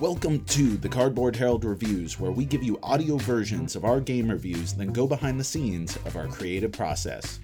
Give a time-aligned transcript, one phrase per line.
[0.00, 4.28] Welcome to the Cardboard Herald Reviews, where we give you audio versions of our game
[4.28, 7.38] reviews, then go behind the scenes of our creative process.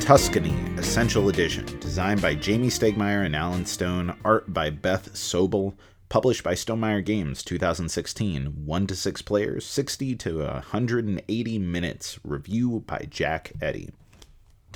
[0.00, 5.74] Tuscany Essential Edition, designed by Jamey Stegmaier and Alan Stone, art by Beth Sobel,
[6.08, 13.06] published by Stonemaier Games 2016, 1 to 6 players, 60 to 180 minutes, review by
[13.10, 13.90] Jack Eddy.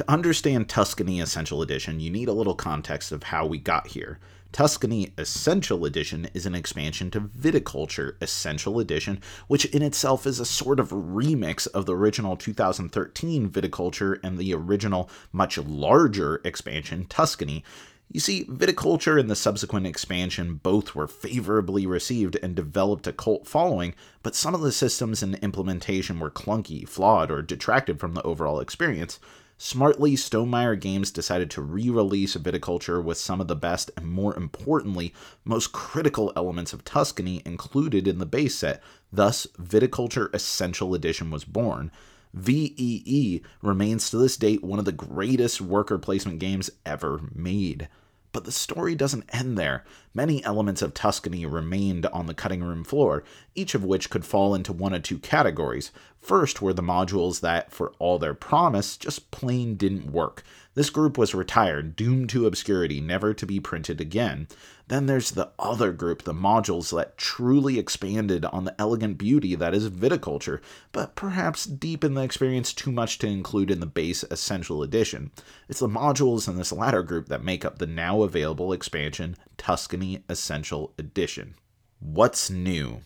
[0.03, 4.19] To understand Tuscany Essential Edition, you need a little context of how we got here.
[4.51, 10.45] Tuscany Essential Edition is an expansion to Viticulture Essential Edition, which in itself is a
[10.45, 17.63] sort of remix of the original 2013 Viticulture and the original, much larger expansion, Tuscany.
[18.11, 23.47] You see, Viticulture and the subsequent expansion both were favorably received and developed a cult
[23.47, 23.95] following,
[24.25, 28.59] but some of the systems and implementation were clunky, flawed, or detracted from the overall
[28.59, 29.21] experience.
[29.65, 34.37] Smartly, Stonemaier Games decided to re release Viticulture with some of the best and, more
[34.37, 38.83] importantly, most critical elements of Tuscany included in the base set.
[39.13, 41.93] Thus, Viticulture Essential Edition was born.
[42.35, 47.89] VEE remains to this date one of the greatest worker placement games ever made.
[48.33, 49.85] But the story doesn't end there.
[50.15, 54.55] Many elements of Tuscany remained on the cutting room floor, each of which could fall
[54.55, 55.91] into one of two categories.
[56.21, 60.43] First were the modules that, for all their promise, just plain didn't work.
[60.75, 64.49] This group was retired, doomed to obscurity, never to be printed again.
[64.93, 69.73] Then there's the other group, the modules that truly expanded on the elegant beauty that
[69.73, 70.61] is viticulture,
[70.93, 75.31] but perhaps deepened the experience too much to include in the base Essential Edition.
[75.67, 80.25] It's the modules in this latter group that make up the now available expansion, Tuscany
[80.29, 81.55] Essential Edition.
[81.99, 83.01] What's new?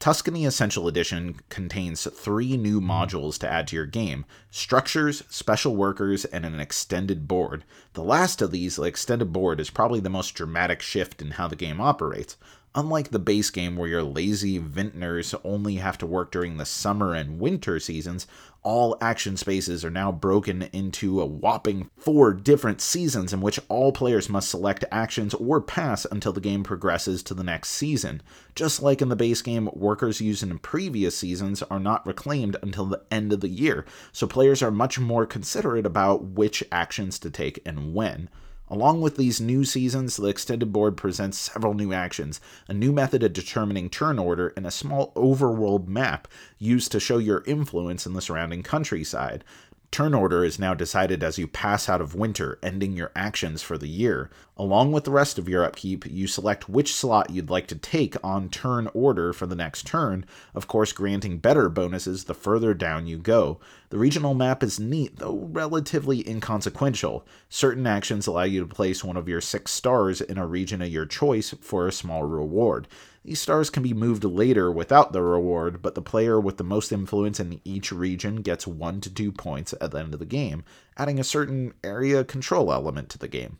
[0.00, 6.24] Tuscany Essential Edition contains three new modules to add to your game structures, special workers,
[6.24, 7.64] and an extended board.
[7.92, 11.48] The last of these, the extended board, is probably the most dramatic shift in how
[11.48, 12.38] the game operates.
[12.76, 17.14] Unlike the base game where your lazy vintners only have to work during the summer
[17.14, 18.28] and winter seasons,
[18.62, 23.90] all action spaces are now broken into a whopping four different seasons in which all
[23.90, 28.22] players must select actions or pass until the game progresses to the next season.
[28.54, 32.86] Just like in the base game, workers used in previous seasons are not reclaimed until
[32.86, 37.30] the end of the year, so players are much more considerate about which actions to
[37.30, 38.28] take and when.
[38.70, 43.24] Along with these new seasons, the extended board presents several new actions, a new method
[43.24, 48.12] of determining turn order, and a small overworld map used to show your influence in
[48.12, 49.42] the surrounding countryside.
[49.90, 53.76] Turn order is now decided as you pass out of winter, ending your actions for
[53.76, 54.30] the year.
[54.60, 58.14] Along with the rest of your upkeep, you select which slot you'd like to take
[58.22, 63.06] on turn order for the next turn, of course, granting better bonuses the further down
[63.06, 63.58] you go.
[63.88, 67.26] The regional map is neat, though relatively inconsequential.
[67.48, 70.88] Certain actions allow you to place one of your six stars in a region of
[70.88, 72.86] your choice for a small reward.
[73.24, 76.92] These stars can be moved later without the reward, but the player with the most
[76.92, 80.64] influence in each region gets 1 to 2 points at the end of the game,
[80.98, 83.58] adding a certain area control element to the game.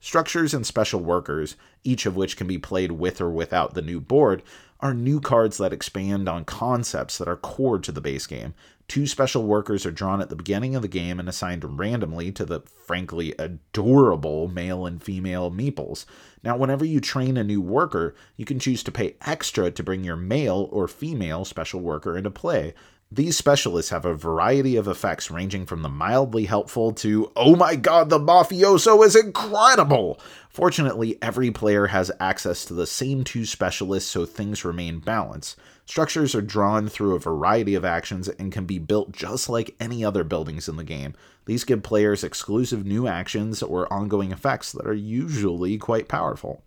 [0.00, 4.00] Structures and special workers, each of which can be played with or without the new
[4.00, 4.42] board,
[4.80, 8.54] are new cards that expand on concepts that are core to the base game.
[8.86, 12.44] Two special workers are drawn at the beginning of the game and assigned randomly to
[12.44, 16.06] the frankly adorable male and female meeples.
[16.42, 20.04] Now, whenever you train a new worker, you can choose to pay extra to bring
[20.04, 22.72] your male or female special worker into play.
[23.10, 27.74] These specialists have a variety of effects ranging from the mildly helpful to, oh my
[27.74, 30.20] god, the mafioso is incredible!
[30.50, 35.58] Fortunately, every player has access to the same two specialists so things remain balanced.
[35.86, 40.04] Structures are drawn through a variety of actions and can be built just like any
[40.04, 41.14] other buildings in the game.
[41.46, 46.62] These give players exclusive new actions or ongoing effects that are usually quite powerful.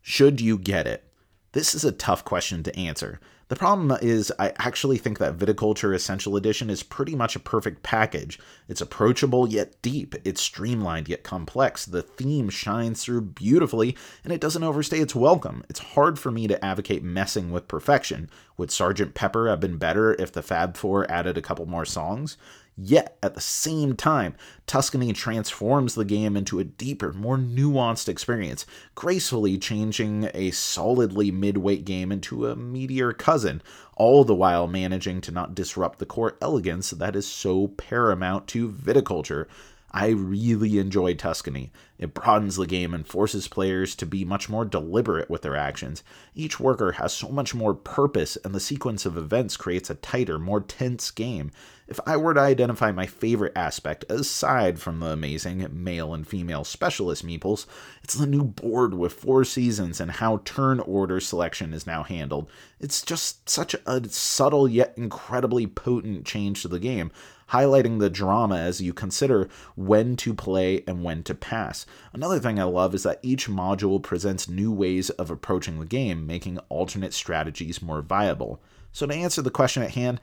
[0.00, 1.04] Should you get it?
[1.52, 3.20] This is a tough question to answer.
[3.48, 7.82] The problem is, I actually think that Viticulture Essential Edition is pretty much a perfect
[7.82, 8.38] package.
[8.68, 14.40] It's approachable yet deep, it's streamlined yet complex, the theme shines through beautifully, and it
[14.42, 15.64] doesn't overstay its welcome.
[15.70, 18.28] It's hard for me to advocate messing with perfection.
[18.58, 22.36] Would Sergeant Pepper have been better if the Fab Four added a couple more songs?
[22.80, 24.36] Yet, at the same time,
[24.68, 31.84] Tuscany transforms the game into a deeper, more nuanced experience, gracefully changing a solidly midweight
[31.84, 33.62] game into a meatier cousin,
[33.96, 38.70] all the while managing to not disrupt the core elegance that is so paramount to
[38.70, 39.46] viticulture.
[39.90, 41.72] I really enjoy Tuscany.
[41.98, 46.04] It broadens the game and forces players to be much more deliberate with their actions.
[46.34, 50.38] Each worker has so much more purpose, and the sequence of events creates a tighter,
[50.38, 51.50] more tense game.
[51.88, 56.64] If I were to identify my favorite aspect, aside from the amazing male and female
[56.64, 57.64] specialist meeples,
[58.04, 62.50] it's the new board with four seasons and how turn order selection is now handled.
[62.78, 67.10] It's just such a subtle yet incredibly potent change to the game
[67.52, 71.86] highlighting the drama as you consider when to play and when to pass.
[72.12, 76.26] Another thing I love is that each module presents new ways of approaching the game,
[76.26, 78.60] making alternate strategies more viable.
[78.92, 80.20] So, to answer the question at hand,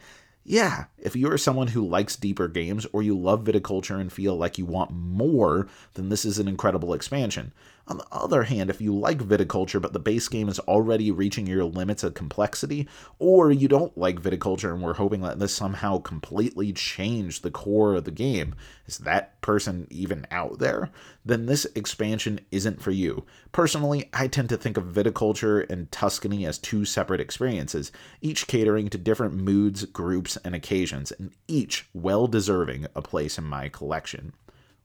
[0.48, 4.36] yeah, if you are someone who likes deeper games or you love viticulture and feel
[4.36, 7.52] like you want more, then this is an incredible expansion.
[7.88, 11.46] On the other hand, if you like viticulture but the base game is already reaching
[11.46, 12.88] your limits of complexity,
[13.20, 17.94] or you don't like viticulture and we're hoping that this somehow completely changed the core
[17.94, 18.56] of the game,
[18.88, 20.90] is that person even out there?
[21.24, 23.24] Then this expansion isn't for you.
[23.52, 28.90] Personally, I tend to think of viticulture and Tuscany as two separate experiences, each catering
[28.90, 34.34] to different moods, groups, and occasions, and each well deserving a place in my collection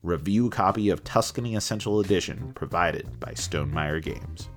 [0.02, 4.48] review copy of Tuscany Essential Edition provided by Stonemaier Games.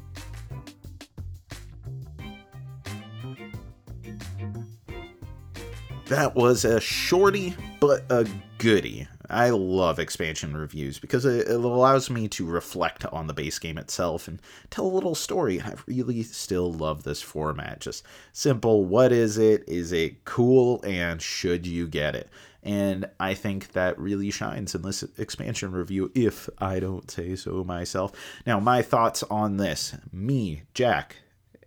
[6.07, 9.07] That was a shorty but a goody.
[9.29, 14.27] I love expansion reviews because it, allows me to reflect on the base game itself
[14.27, 15.61] and tell a little story.
[15.61, 17.79] I really still love this format.
[17.79, 18.85] Just simple.
[18.85, 19.63] What is it?
[19.67, 20.81] Is it cool?
[20.83, 22.29] And should you get it?
[22.63, 27.63] And I think that really shines in this expansion review, if I don't say so
[27.63, 28.13] myself.
[28.47, 31.17] Now, my thoughts on this me, Jack,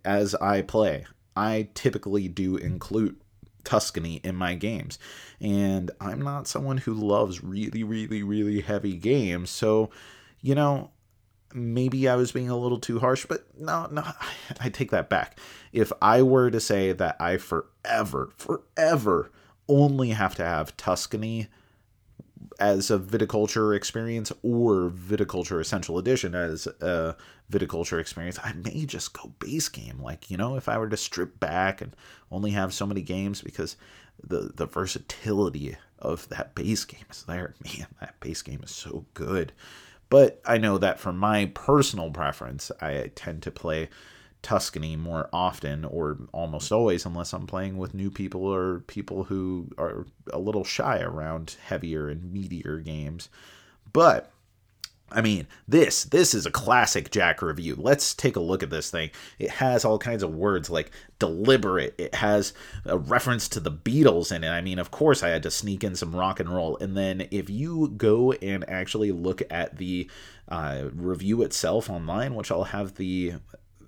[0.03, 1.05] as I play,
[1.35, 3.17] I typically do include
[3.63, 4.97] Tuscany in my games.
[5.39, 9.51] And I'm not someone who loves really, really, really heavy games.
[9.51, 9.91] So,
[10.41, 10.89] you know,
[11.53, 14.03] maybe I was being a little too harsh, but no, no,
[14.59, 15.39] I take that back.
[15.73, 19.31] If I were to say that I forever, forever
[19.67, 21.47] only have to have Tuscany
[22.59, 27.15] as a viticulture experience or viticulture essential edition as a
[27.51, 28.39] viticulture experience.
[28.43, 29.99] I may just go base game.
[30.01, 31.95] Like you know if i were to strip back and
[32.31, 33.77] only have so many games because
[34.25, 37.53] the the versatility of that base game is there.
[37.63, 39.53] Man that base game is so good.
[40.09, 43.89] But i know that for my personal preference i tend to play
[44.41, 49.69] Tuscany more often or almost always, unless I'm playing with new people or people who
[49.77, 53.29] are a little shy around heavier and meatier games.
[53.91, 54.31] But
[55.09, 57.75] I mean, this this is a classic Jack review.
[57.77, 59.11] Let's take a look at this thing.
[59.39, 61.95] It has all kinds of words like deliberate.
[61.97, 62.53] It has
[62.85, 64.49] a reference to the Beatles in it.
[64.49, 66.77] I mean, of course, I had to sneak in some rock and roll.
[66.77, 70.09] And then if you go and actually look at the
[70.49, 73.35] uh, review itself online, which I'll have the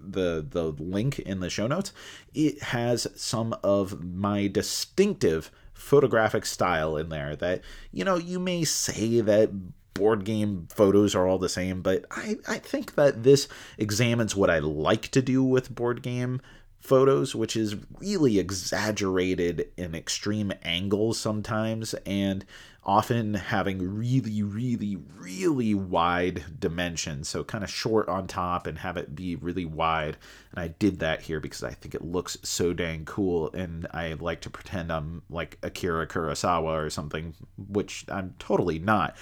[0.01, 1.93] the the link in the show notes,
[2.33, 7.61] it has some of my distinctive photographic style in there that
[7.91, 9.49] you know you may say that
[9.93, 13.47] board game photos are all the same but i i think that this
[13.77, 16.41] examines what i like to do with board game
[16.79, 22.45] photos, which is really exaggerated in extreme angles sometimes, and
[22.89, 27.29] often having really, really, really wide dimensions.
[27.29, 30.17] So kind of short on top and have it be really wide.
[30.49, 34.13] And I did that here because I think it looks so dang cool, and I
[34.13, 39.15] like to pretend I'm like Akira Kurosawa or something, which I'm totally not.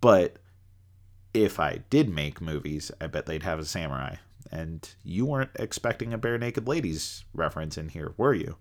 [0.00, 0.36] But
[1.34, 4.18] if I did make movies, I bet they'd have a samurai
[4.52, 8.56] and you weren't expecting a Barenaked Ladies reference in here, were you?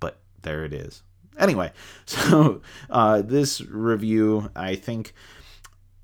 [0.00, 1.04] But there it is.
[1.38, 1.72] Anyway,
[2.06, 2.60] so
[2.90, 5.14] uh, this review, I think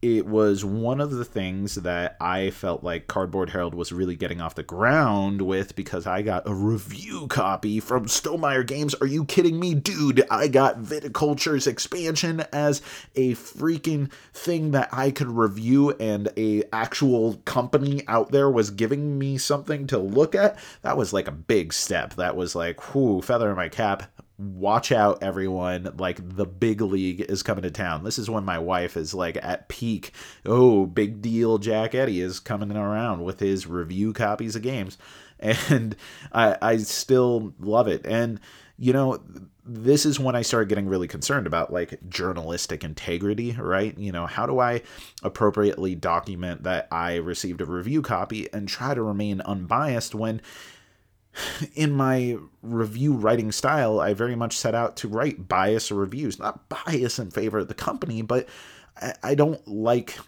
[0.00, 4.40] it was one of the things that I felt like Cardboard Herald was really getting
[4.40, 8.94] off the ground with because I got a review copy from Stonemaier Games.
[8.94, 10.25] Are you kidding me, dude?
[10.30, 12.80] I got Viticulture's expansion as
[13.16, 19.18] a freaking thing that I could review, and a actual company out there was giving
[19.18, 20.58] me something to look at.
[20.82, 22.14] That was like a big step.
[22.14, 24.04] That was like, whoo, feather in my cap
[24.38, 25.92] watch out everyone.
[25.99, 28.04] Like the big league is coming to town.
[28.04, 30.12] This is when my wife is like at peak.
[30.47, 34.97] Oh big deal jack eddy is coming around with his review copies of games.
[35.40, 35.95] And
[36.33, 38.04] i i still love it.
[38.04, 38.40] And
[38.76, 39.21] you know
[39.64, 43.97] this is when i started getting really concerned about like journalistic integrity right?
[43.97, 44.83] You know how do i
[45.23, 50.40] appropriately document that i received a review copy and try to remain unbiased when
[51.75, 56.68] in my review writing style, I very much set out to write bias reviews, not
[56.68, 58.49] bias in favor of the company, but
[59.00, 60.18] I, I don't like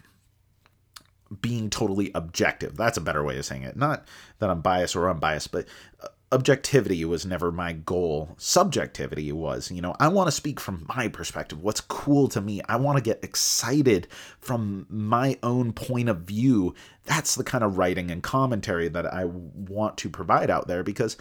[1.39, 2.75] being totally objective.
[2.75, 3.77] That's a better way of saying it.
[3.77, 4.05] Not
[4.39, 5.65] that I'm biased or unbiased, but
[6.01, 8.35] uh, objectivity was never my goal.
[8.37, 12.61] Subjectivity was, you know, I want to speak from my perspective, what's cool to me.
[12.69, 14.07] I want to get excited
[14.39, 16.73] from my own point of view.
[17.05, 21.17] That's the kind of writing and commentary that I want to provide out there because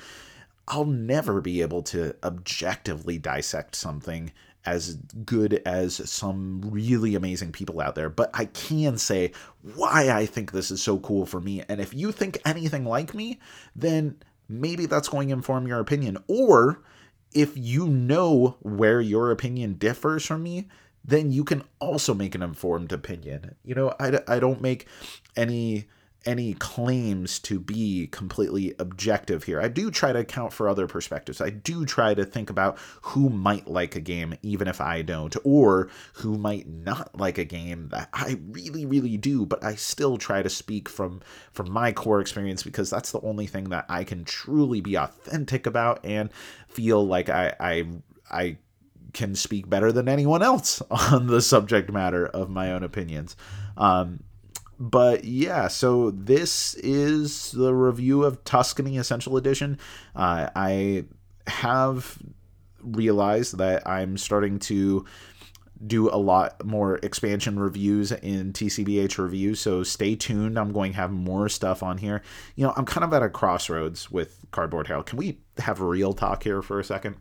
[0.68, 4.32] I'll never be able to objectively dissect something
[4.64, 9.32] as good as some really amazing people out there, but I can say
[9.74, 11.62] why I think this is so cool for me.
[11.68, 13.40] And if you think anything like me,
[13.74, 14.16] then
[14.50, 16.18] maybe that's going to inform your opinion.
[16.26, 16.82] Or
[17.32, 20.68] if you know where your opinion differs from me,
[21.04, 23.54] then you can also make an informed opinion.
[23.64, 24.86] You know, I, I don't make
[25.36, 25.86] any
[26.26, 29.60] any claims to be completely objective here.
[29.60, 31.40] I do try to account for other perspectives.
[31.40, 35.34] I do try to think about who might like a game, even if I don't,
[35.44, 40.18] or who might not like a game that I really, really do, but I still
[40.18, 41.22] try to speak from
[41.52, 45.66] from my core experience because that's the only thing that I can truly be authentic
[45.66, 46.30] about and
[46.68, 47.86] feel like I I
[48.30, 48.56] I
[49.12, 53.36] can speak better than anyone else on the subject matter of my own opinions.
[53.76, 54.22] Um,
[54.80, 59.78] but yeah, so this is the review of Tuscany Essential Edition.
[60.16, 61.04] Uh, I
[61.46, 62.18] have
[62.82, 65.04] realized that I'm starting to
[65.86, 70.58] do a lot more expansion reviews in TCBH reviews, so stay tuned.
[70.58, 72.22] I'm going to have more stuff on here.
[72.56, 75.06] You know, I'm kind of at a crossroads with Cardboard Herald.
[75.06, 77.16] Can we have real talk here for a second?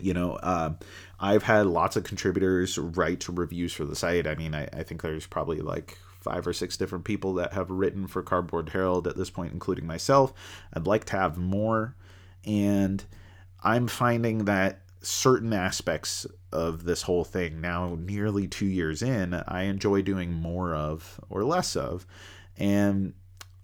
[0.00, 0.72] You know, uh,
[1.20, 4.26] I've had lots of contributors write reviews for the site.
[4.26, 7.70] I mean, I, I think there's probably like five or six different people that have
[7.70, 10.32] written for Cardboard Herald at this point, including myself.
[10.72, 11.96] I'd like to have more.
[12.44, 13.04] And
[13.62, 19.62] I'm finding that certain aspects of this whole thing, now nearly two years in, I
[19.62, 22.06] enjoy doing more of or less of.
[22.56, 23.14] And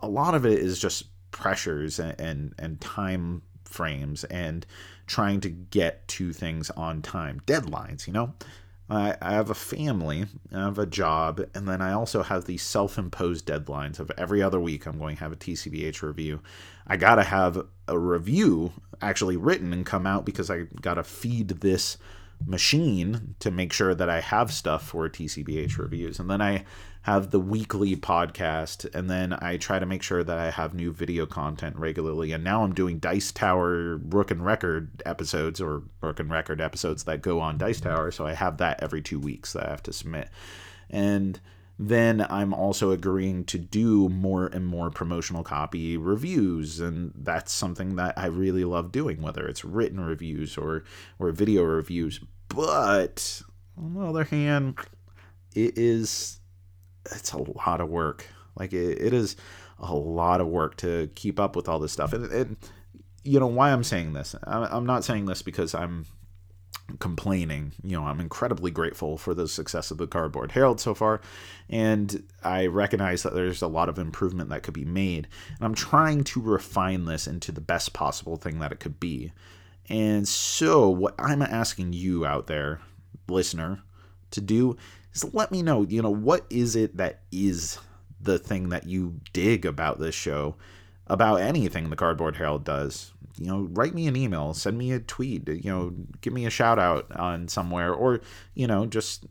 [0.01, 4.67] a lot of it is just pressures and, and, and time frames and
[5.07, 8.35] trying to get to things on time, deadlines, you know?
[8.91, 12.63] I, I have a family, I have a job, and then I also have these
[12.63, 16.41] self imposed deadlines of every other week I'm going to have a TCBH review.
[16.87, 18.73] I got to have a review
[19.03, 21.99] actually written and come out because I got to feed this
[22.47, 26.19] machine to make sure that I have stuff for TCBH reviews.
[26.19, 26.65] And then I
[27.09, 30.93] have the weekly podcast, and then I try to make sure that I have new
[30.93, 32.33] video content regularly.
[32.33, 37.05] And now I'm doing Dice Tower Rook and Record episodes or Rook and Record episodes
[37.05, 38.11] that go on Dice Tower.
[38.11, 40.29] So I have that every two weeks that I have to submit.
[40.91, 41.41] And
[41.79, 47.97] then I'm also agreeing to do more and more promotional copy reviews, and that's something
[47.97, 50.85] that I really love doing, whether it's written reviews or
[51.19, 52.21] or video reviews.
[52.49, 53.41] But
[53.79, 54.79] on the other hand,
[55.55, 56.41] it is
[57.13, 58.27] it's a lot of work.
[58.57, 59.37] Like it, it is
[59.79, 62.57] a lot of work to keep up with all this stuff, and, and
[63.25, 64.35] you know why I'm saying this.
[64.45, 66.07] I'm not saying this because I'm
[66.99, 67.73] complaining.
[67.83, 71.21] You know, I'm incredibly grateful for the success of the Cardboard Herald so far,
[71.69, 75.29] and I recognize that there's a lot of improvement that could be made.
[75.57, 79.33] And I'm trying to refine this into the best possible thing that it could be.
[79.89, 82.81] And so, what I'm asking you out there,
[83.29, 83.81] listener,
[84.31, 84.77] to do
[85.15, 87.79] is let me know, you know, what is it that is
[88.21, 90.57] the thing that you dig about this show,
[91.07, 93.13] about anything the Cardboard Herald does?
[93.39, 96.51] you know, write me an email, send me a tweet, you know, give me a
[96.51, 98.21] shout out on somewhere, or,
[98.55, 99.27] you know, just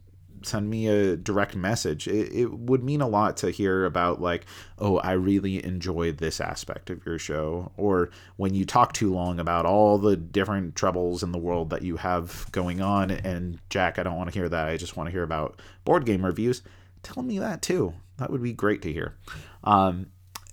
[0.48, 2.08] send me a direct message.
[2.08, 4.46] It, it would mean a lot to hear about, like,
[4.80, 7.72] oh, I really enjoy this aspect of your show.
[7.78, 11.82] Or when you talk too long about all the different troubles in the world that
[11.82, 14.68] you have going on, and Jack, I don't want to hear that.
[14.68, 16.64] I just want to hear about board game reviews.
[17.04, 17.94] Tell me that too.
[18.18, 19.16] That would be great to hear.
[19.64, 20.08] Um,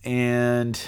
[0.05, 0.79] and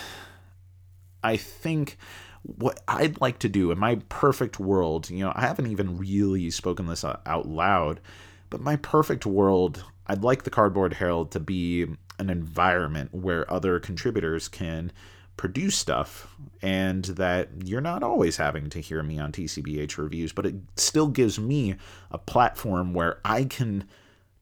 [1.25, 1.97] I think
[2.43, 6.51] what I'd like to do in my perfect world, you know, I haven't even really
[6.51, 8.01] spoken this out loud,
[8.51, 11.87] but my perfect world, I'd like the Cardboard Herald to be
[12.19, 14.93] an environment where other contributors can
[15.37, 20.47] produce stuff and that you're not always having to hear me on TCBH reviews, but
[20.47, 21.77] it still gives me
[22.11, 23.85] a platform where I can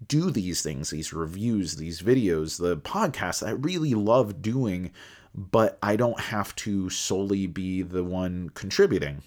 [0.07, 4.93] do these things, these reviews, these videos, the podcast I really love doing
[5.35, 9.23] but I don't have to solely be the one contributing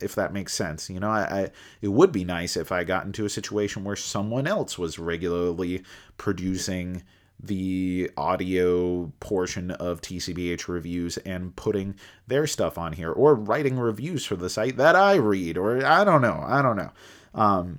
[0.00, 0.90] if that makes sense.
[0.90, 3.96] You know, I, I, it would be nice if I got into a situation where
[3.96, 5.82] someone else was regularly
[6.16, 7.02] producing
[7.42, 11.94] the audio portion of TCBH reviews and putting
[12.26, 16.04] their stuff on here or writing reviews for the site that I read or I
[16.04, 16.90] don't know, I don't know.
[17.34, 17.78] Um,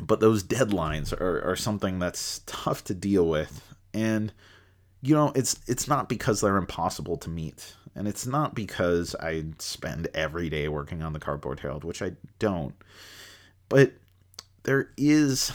[0.00, 3.74] but those deadlines are, are something that's tough to deal with.
[3.92, 4.32] And
[5.00, 7.74] you know, it's it's not because they're impossible to meet.
[7.94, 12.12] And it's not because I spend every day working on the Cardboard Herald, which I
[12.38, 12.74] don't.
[13.68, 13.92] But
[14.62, 15.52] there is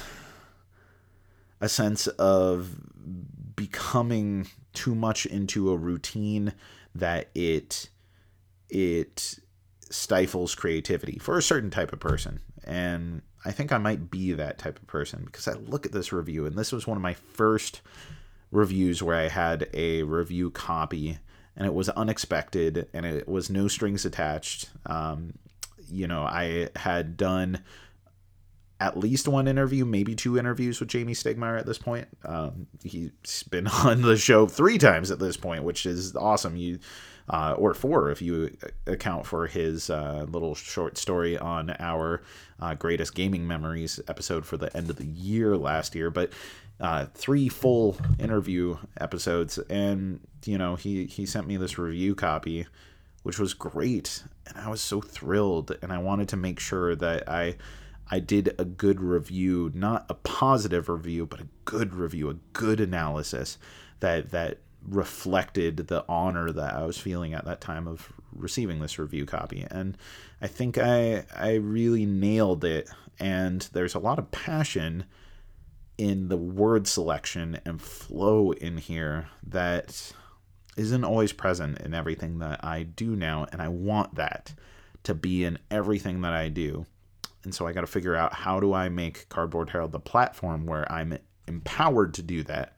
[1.61, 2.75] a sense of
[3.55, 6.53] becoming too much into a routine
[6.95, 7.89] that it
[8.69, 9.39] it
[9.89, 12.39] stifles creativity for a certain type of person.
[12.63, 16.11] And I think I might be that type of person because I look at this
[16.11, 17.81] review and this was one of my first
[18.53, 21.19] reviews where I had a review copy
[21.55, 24.69] and it was unexpected and it was no strings attached.
[24.85, 25.33] Um,
[25.89, 27.63] you know, I had done
[28.79, 32.07] at least one interview, maybe two interviews with Jamey Stegmaier at this point.
[32.25, 36.57] Um, he's been on the show three times at this point, which is awesome.
[36.57, 36.79] You
[37.29, 38.55] uh, or four if you
[38.85, 42.21] account for his uh, little short story on our
[42.59, 46.09] uh, greatest gaming memories episode for the end of the year last year.
[46.09, 46.33] But
[46.83, 52.67] uh, three full interview episodes, and you know he he sent me this review copy,
[53.23, 57.27] which was great, and I was so thrilled, and I wanted to make sure that
[57.27, 57.55] I.
[58.11, 62.81] I did a good review, not a positive review, but a good review, a good
[62.81, 63.57] analysis
[64.01, 68.99] that that reflected the honor that I was feeling at that time of receiving this
[68.99, 69.65] review copy.
[69.71, 69.97] And
[70.41, 75.05] I think I I really nailed it and there's a lot of passion
[75.97, 80.13] in the word selection and flow in here that
[80.75, 84.53] isn't always present in everything that I do now and I want that
[85.03, 86.85] to be in everything that I do.
[87.43, 90.65] And so I got to figure out how do I make Cardboard Herald the platform
[90.65, 92.73] where I'm empowered to do that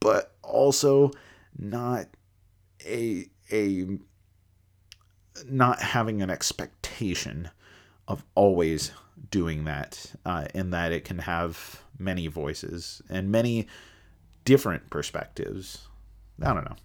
[0.00, 1.10] but also
[1.56, 2.06] not
[2.84, 3.86] a a
[5.46, 7.50] not having an expectation
[8.08, 8.92] of always
[9.30, 13.66] doing that uh, in that it can have many voices and many
[14.44, 15.86] different perspectives.
[16.42, 16.76] I don't know.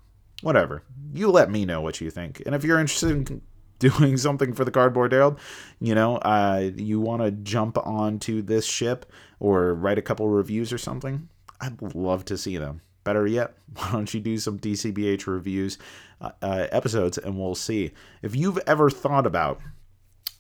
[0.41, 0.83] Whatever.
[1.13, 2.41] You let me know what you think.
[2.45, 3.41] And if you're interested in
[3.79, 5.37] doing something for the cardboard herald
[5.81, 9.05] you know uh, you want to jump onto this ship
[9.41, 11.27] or write a couple reviews or something
[11.61, 12.81] i'd love to see them.
[13.03, 15.77] Better yet, why don't you do some TCBH reviews
[16.21, 17.91] uh, uh, episodes and we'll see.
[18.21, 19.61] If you've ever thought about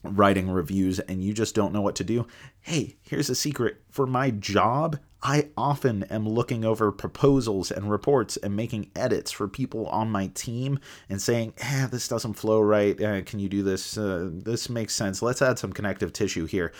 [0.05, 2.27] writing reviews and you just don't know what to do,
[2.61, 3.81] hey, here's a secret.
[3.89, 9.47] For my job, I often am looking over proposals and reports and making edits for
[9.47, 13.01] people on my team and saying, eh, this doesn't flow right.
[13.01, 13.97] Uh, can you do this?
[13.97, 15.21] Uh, this makes sense.
[15.21, 16.71] Let's add some connective tissue here.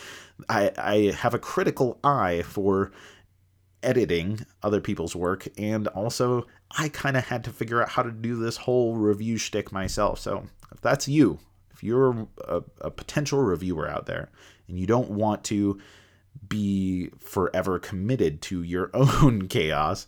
[0.48, 2.92] I, I have a critical eye for
[3.82, 6.46] editing other people's work, and also
[6.78, 10.20] I kind of had to figure out how to do this whole review shtick myself.
[10.20, 11.40] So if that's you,
[11.76, 14.30] if you're a, a potential reviewer out there
[14.68, 15.80] and you don't want to
[16.48, 20.08] be forever committed to your own chaos,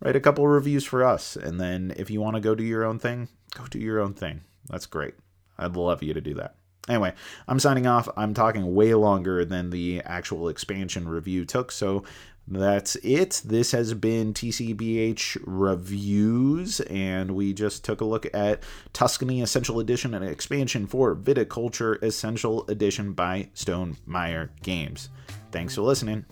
[0.00, 1.36] write a couple reviews for us.
[1.36, 4.14] And then if you want to go do your own thing, go do your own
[4.14, 4.42] thing.
[4.68, 5.14] That's great.
[5.56, 6.56] I'd love you to do that.
[6.88, 7.14] Anyway,
[7.48, 8.08] I'm signing off.
[8.16, 12.04] I'm talking way longer than the actual expansion review took, so
[12.46, 13.42] that's it.
[13.44, 20.14] This has been TCBH Reviews, and we just took a look at Tuscany Essential Edition
[20.14, 25.10] and expansion for Viticulture Essential Edition by Stone Stonemaier Games.
[25.50, 26.24] Thanks for listening.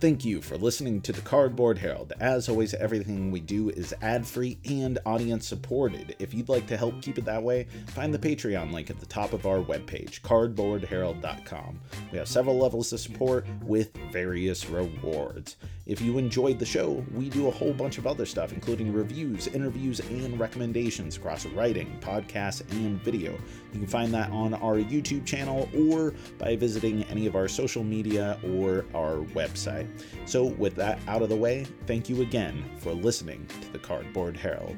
[0.00, 2.14] Thank you for listening to the Cardboard Herald.
[2.20, 6.16] As always, everything we do is ad free and audience supported.
[6.18, 9.04] If you'd like to help keep it that way, find the Patreon link at the
[9.04, 11.80] top of our webpage, cardboardherald.com.
[12.12, 15.56] We have several levels of support with various rewards.
[15.90, 19.48] If you enjoyed the show, we do a whole bunch of other stuff, including reviews,
[19.48, 23.32] interviews, and recommendations across writing, podcasts, and video.
[23.72, 27.82] You can find that on our YouTube channel or by visiting any of our social
[27.82, 29.88] media or our website.
[30.26, 34.36] So, with that out of the way, thank you again for listening to the Cardboard
[34.36, 34.76] Herald.